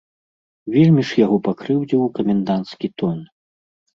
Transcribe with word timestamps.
Вельмі 0.75 1.03
ж 1.09 1.19
яго 1.25 1.37
пакрыўдзіў 1.49 2.01
каменданцкі 2.19 2.87
тон. 3.03 3.17